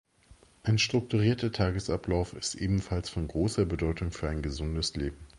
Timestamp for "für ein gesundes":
4.09-4.95